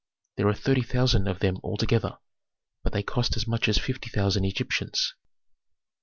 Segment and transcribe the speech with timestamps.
[0.35, 2.17] There are thirty thousand of them altogether,
[2.83, 5.13] but they cost as much as fifty thousand Egyptians."